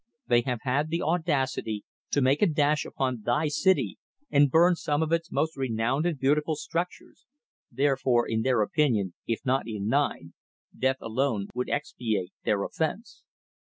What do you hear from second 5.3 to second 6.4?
most renowned and